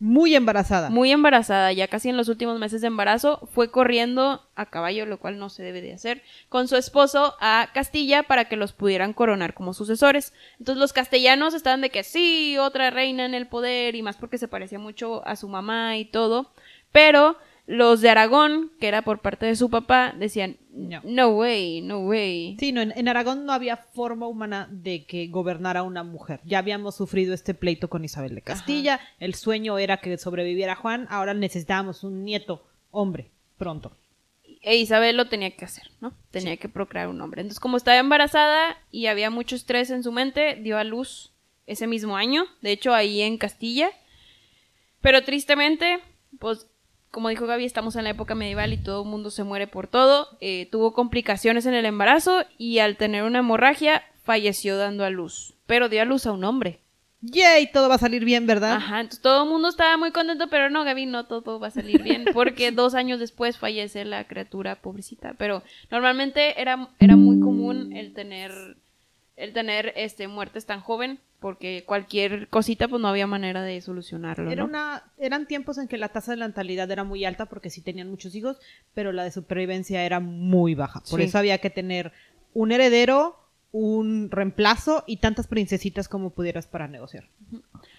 muy 0.02 0.34
embarazada. 0.34 0.90
Muy 0.90 1.12
embarazada, 1.12 1.72
ya 1.74 1.88
casi 1.88 2.10
en 2.10 2.18
los 2.18 2.28
últimos 2.28 2.58
meses 2.58 2.82
de 2.82 2.88
embarazo, 2.88 3.48
fue 3.54 3.70
corriendo 3.70 4.42
a 4.56 4.66
caballo, 4.66 5.06
lo 5.06 5.20
cual 5.20 5.38
no 5.38 5.50
se 5.50 5.62
debe 5.62 5.80
de 5.80 5.94
hacer, 5.94 6.24
con 6.50 6.68
su 6.68 6.76
esposo 6.76 7.36
a 7.40 7.70
Castilla 7.72 8.24
para 8.24 8.46
que 8.46 8.58
los 8.58 8.74
pudieran 8.74 9.14
coronar 9.14 9.54
como 9.54 9.76
sucesores. 9.76 10.34
Entonces 10.58 10.80
los 10.80 10.92
castellanos 10.92 11.54
estaban 11.54 11.82
de 11.82 11.92
que 11.92 12.04
sí, 12.04 12.58
otra 12.58 12.90
reina 12.90 13.26
en 13.26 13.36
el 13.36 13.46
poder 13.46 13.94
y 13.94 14.02
más 14.02 14.18
porque 14.18 14.40
se 14.40 14.48
parecía 14.48 14.80
mucho 14.80 15.26
a 15.28 15.36
su 15.36 15.48
mamá 15.48 15.96
y 15.98 16.06
todo, 16.06 16.52
pero 16.92 17.38
Los 17.68 18.02
de 18.02 18.10
Aragón, 18.10 18.72
que 18.80 18.88
era 18.88 19.04
por 19.04 19.20
parte 19.20 19.46
de 19.46 19.56
su 19.56 19.70
papá, 19.70 20.14
decían, 20.18 20.58
No. 20.74 21.00
no 21.04 21.30
way, 21.30 21.82
no 21.82 22.00
way. 22.00 22.58
Sí, 22.60 22.72
no, 22.72 22.82
en, 22.82 22.92
en 22.96 23.08
Aragón 23.08 23.46
no 23.46 23.54
había 23.54 23.78
forma 23.78 24.28
humana 24.28 24.68
de 24.72 25.06
que 25.06 25.28
gobernara 25.28 25.84
una 25.84 26.04
mujer. 26.04 26.42
Ya 26.44 26.60
habíamos 26.60 26.96
sufrido 26.96 27.34
este 27.34 27.54
pleito 27.54 27.90
con 27.90 28.04
Isabel 28.04 28.36
de 28.36 28.42
Castilla. 28.42 29.00
El 29.20 29.36
sueño 29.36 29.78
era 29.78 29.98
que 29.98 30.18
sobreviviera 30.18 30.76
Juan. 30.76 31.08
Ahora 31.10 31.34
necesitábamos 31.34 32.04
un 32.04 32.26
nieto, 32.26 32.66
hombre, 32.90 33.32
pronto. 33.58 33.96
E 34.64 34.76
Isabel 34.78 35.18
lo 35.18 35.28
tenía 35.28 35.56
que 35.56 35.66
hacer, 35.66 35.90
¿no? 36.02 36.14
Tenía 36.30 36.58
que 36.58 36.70
procrear 36.70 37.08
un 37.08 37.20
hombre. 37.22 37.42
Entonces, 37.42 37.60
como 37.60 37.78
estaba 37.78 37.98
embarazada 37.98 38.78
y 38.92 39.08
había 39.08 39.30
mucho 39.30 39.56
estrés 39.56 39.90
en 39.90 40.04
su 40.04 40.12
mente, 40.12 40.56
dio 40.56 40.78
a 40.78 40.84
luz 40.84 41.32
ese 41.66 41.88
mismo 41.88 42.16
año, 42.16 42.44
de 42.62 42.72
hecho 42.72 42.94
ahí 42.94 43.22
en 43.22 43.38
Castilla. 43.38 43.90
Pero 45.02 45.24
tristemente, 45.24 46.00
pues 46.40 46.68
como 47.12 47.30
dijo 47.30 47.46
Gaby, 47.46 47.66
estamos 47.66 47.96
en 47.98 48.06
la 48.06 48.12
época 48.12 48.36
medieval 48.36 48.72
y 48.74 48.78
todo 48.78 49.04
el 49.04 49.10
mundo 49.10 49.30
se 49.32 49.44
muere 49.44 49.68
por 49.68 49.88
todo. 49.88 50.30
Eh, 50.40 50.70
tuvo 50.72 50.94
complicaciones 50.94 51.66
en 51.66 51.74
el 51.74 51.86
embarazo 51.86 52.46
y 52.58 52.80
al 52.80 52.96
tener 52.96 53.24
una 53.24 53.40
hemorragia 53.40 54.04
falleció 54.24 54.78
dando 54.78 55.04
a 55.04 55.10
luz. 55.10 55.54
Pero 55.68 55.90
dio 55.90 56.02
a 56.02 56.06
luz 56.06 56.26
a 56.26 56.32
un 56.32 56.46
hombre. 56.46 56.80
¡Yay! 57.22 57.72
Todo 57.72 57.88
va 57.88 57.96
a 57.96 58.00
salir 58.00 58.26
bien, 58.26 58.48
¿verdad? 58.48 58.74
Ajá, 58.74 59.02
entonces 59.02 59.22
todo 59.22 59.44
el 59.44 59.50
mundo 59.50 59.68
estaba 59.68 59.96
muy 59.98 60.12
contento, 60.12 60.48
pero 60.50 60.70
no, 60.72 60.84
Gaby, 60.84 61.06
no 61.06 61.26
todo 61.26 61.60
va 61.60 61.68
a 61.68 61.72
salir 61.72 62.02
bien, 62.02 62.26
porque 62.34 62.72
dos 62.72 62.96
años 62.96 63.20
después 63.20 63.60
fallece 63.60 64.06
la 64.06 64.24
criatura 64.24 64.76
pobrecita. 64.76 65.36
Pero 65.38 65.62
normalmente 65.92 66.60
era, 66.60 66.90
era 66.98 67.16
muy 67.18 67.40
común 67.40 67.96
el 67.96 68.14
tener, 68.14 68.52
el 69.36 69.54
tener 69.54 69.94
este, 69.98 70.28
muertes 70.28 70.66
tan 70.66 70.80
joven, 70.80 71.20
porque 71.42 71.84
cualquier 71.88 72.48
cosita, 72.50 72.88
pues 72.88 73.02
no 73.02 73.08
había 73.08 73.26
manera 73.26 73.64
de 73.64 73.82
solucionarlo. 73.82 74.64
Una, 74.64 75.04
eran 75.18 75.48
tiempos 75.48 75.80
en 75.80 75.88
que 75.88 75.98
la 75.98 76.10
tasa 76.10 76.34
de 76.34 76.38
natalidad 76.38 76.90
era 76.92 77.04
muy 77.04 77.26
alta 77.26 77.48
porque 77.48 77.72
sí 77.72 77.82
tenían 77.82 78.12
muchos 78.12 78.36
hijos, 78.36 78.58
pero 78.94 79.12
la 79.12 79.24
de 79.24 79.32
supervivencia 79.32 80.06
era 80.06 80.20
muy 80.20 80.76
baja. 80.76 81.02
Por 81.10 81.20
Sí. 81.20 81.26
eso 81.26 81.40
había 81.40 81.58
que 81.58 81.72
tener 81.72 82.14
un 82.54 82.72
heredero, 82.72 83.40
un 83.72 84.30
reemplazo 84.30 85.04
y 85.08 85.18
tantas 85.18 85.48
princesitas 85.48 86.08
como 86.08 86.30
pudieras 86.30 86.68
para 86.68 86.88
negociar. 86.88 87.24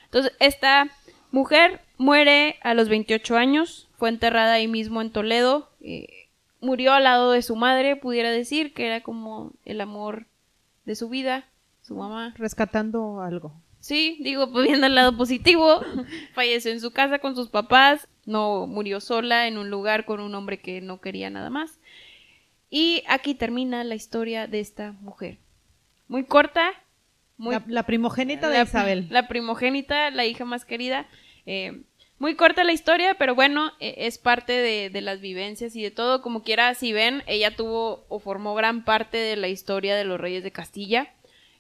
Entonces, 0.05 0.33
esta 0.39 0.89
mujer 1.33 1.81
muere 1.99 2.59
a 2.63 2.75
los 2.75 2.89
28 2.89 3.37
años, 3.37 3.89
fue 3.97 4.09
enterrada 4.09 4.53
ahí 4.53 4.69
mismo 4.69 5.03
en 5.03 5.11
Toledo, 5.11 5.69
eh, 5.81 6.29
murió 6.61 6.93
al 6.93 7.03
lado 7.05 7.33
de 7.33 7.43
su 7.43 7.57
madre, 7.57 7.97
pudiera 7.97 8.31
decir, 8.31 8.73
que 8.73 8.87
era 8.87 9.01
como 9.03 9.51
el 9.65 9.81
amor 9.81 10.27
de 10.85 10.95
su 10.95 11.09
vida, 11.09 11.49
su 11.83 11.95
mamá. 11.97 12.35
Rescatando 12.39 13.21
algo. 13.21 13.53
Sí, 13.81 14.19
digo, 14.21 14.51
pues 14.53 14.67
viendo 14.67 14.87
el 14.87 14.95
lado 14.95 15.17
positivo, 15.17 15.81
falleció 16.35 16.71
en 16.73 16.81
su 16.81 16.93
casa 16.93 17.19
con 17.19 17.35
sus 17.35 17.49
papás, 17.49 18.07
no 18.25 18.67
murió 18.69 19.01
sola 19.01 19.49
en 19.49 19.59
un 19.59 19.71
lugar 19.71 20.05
con 20.05 20.21
un 20.21 20.35
hombre 20.35 20.61
que 20.61 20.81
no 20.81 21.01
quería 21.01 21.31
nada 21.31 21.51
más. 21.51 21.79
Y 22.71 23.03
aquí 23.09 23.35
termina 23.35 23.85
la 23.85 23.95
historia 23.97 24.47
de 24.47 24.61
esta 24.61 24.93
mujer. 24.93 25.39
Muy 26.09 26.25
corta, 26.25 26.71
muy 27.37 27.55
la, 27.55 27.63
la 27.67 27.83
primogénita 27.85 28.49
de 28.49 28.59
la- 28.59 28.63
Isabel. 28.65 29.07
La 29.11 29.29
primogénita, 29.29 30.11
la 30.11 30.25
hija 30.27 30.45
más 30.45 30.65
querida. 30.65 31.07
eh, 31.47 31.83
muy 32.19 32.37
corta 32.37 32.63
la 32.63 32.73
historia, 32.73 33.17
pero 33.19 33.35
bueno, 33.35 33.73
eh, 33.81 33.95
es 33.99 34.17
parte 34.17 34.53
de, 34.53 34.91
de 34.91 35.01
las 35.01 35.21
vivencias 35.21 35.75
y 35.75 35.83
de 35.83 35.91
todo. 35.91 36.23
Como 36.23 36.45
quiera, 36.45 36.73
si 36.75 36.93
ven, 36.93 37.25
ella 37.27 37.57
tuvo 37.57 38.05
o 38.09 38.21
formó 38.21 38.55
gran 38.55 38.85
parte 38.85 39.17
de 39.19 39.35
la 39.35 39.49
historia 39.49 39.97
de 39.97 40.05
los 40.05 40.21
reyes 40.21 40.45
de 40.45 40.53
Castilla. 40.53 41.13